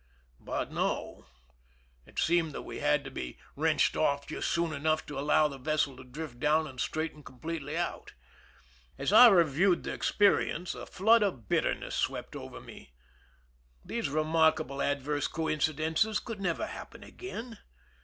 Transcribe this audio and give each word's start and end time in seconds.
But 0.39 0.71
no; 0.71 1.27
it 2.07 2.17
seemed 2.17 2.53
that 2.53 2.63
we 2.63 2.79
had 2.79 3.03
to 3.03 3.11
be 3.11 3.37
wrenched 3.55 3.95
off 3.95 4.25
just 4.25 4.49
soon 4.49 4.73
enough 4.73 5.05
to 5.05 5.19
allow 5.19 5.47
the 5.47 5.59
vessel 5.59 5.95
to 5.95 6.03
drift 6.03 6.39
down 6.39 6.65
and 6.65 6.81
straighten 6.81 7.21
completely 7.21 7.77
out. 7.77 8.13
As 8.97 9.13
I 9.13 9.27
reviewed 9.27 9.83
the 9.83 9.93
experience, 9.93 10.73
a 10.73 10.87
flood 10.87 11.21
of 11.21 11.47
bitterness 11.47 11.93
swept 11.93 12.35
over 12.35 12.59
me. 12.59 12.93
These 13.85 14.09
remarkable 14.09 14.81
adverse 14.81 15.27
coincidences 15.27 16.19
could 16.19 16.41
never 16.41 16.65
happen 16.65 17.03
again. 17.03 17.59